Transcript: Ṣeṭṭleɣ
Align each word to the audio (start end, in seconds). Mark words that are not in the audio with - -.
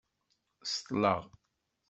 Ṣeṭṭleɣ 0.71 1.21